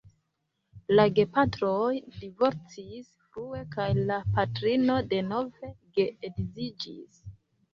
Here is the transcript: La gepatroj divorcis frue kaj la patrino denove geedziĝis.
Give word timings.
La 0.99 1.03
gepatroj 1.17 1.91
divorcis 2.21 3.11
frue 3.27 3.61
kaj 3.77 3.87
la 4.01 4.19
patrino 4.39 4.97
denove 5.13 5.71
geedziĝis. 6.01 7.25